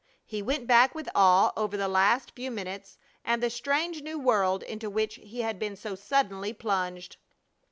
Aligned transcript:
He 0.25 0.41
went 0.41 0.65
back 0.65 0.95
with 0.95 1.07
awe 1.13 1.51
over 1.55 1.77
the 1.77 1.87
last 1.87 2.31
few 2.33 2.49
minutes 2.49 2.97
and 3.23 3.43
the 3.43 3.51
strange 3.51 4.01
new 4.01 4.17
world 4.17 4.63
into 4.63 4.89
which 4.89 5.19
he 5.21 5.41
had 5.41 5.59
been 5.59 5.75
so 5.75 5.93
suddenly 5.93 6.53
plunged. 6.53 7.17